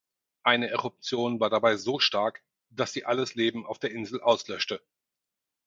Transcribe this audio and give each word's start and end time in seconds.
Eine 0.41 0.71
Eruption 0.71 1.39
war 1.39 1.51
dabei 1.51 1.77
so 1.77 1.99
stark, 1.99 2.41
dass 2.71 2.91
sie 2.91 3.05
alles 3.05 3.35
Leben 3.35 3.67
auf 3.67 3.77
der 3.77 3.91
Insel 3.91 4.19
auslöschte. 4.19 4.81